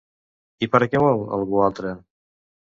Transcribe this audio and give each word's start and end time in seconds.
I 0.67 0.69
per 0.77 0.81
a 0.85 0.87
què 0.95 0.99
el 1.01 1.05
vol, 1.05 1.23
algú 1.39 1.63
altre? 1.69 1.95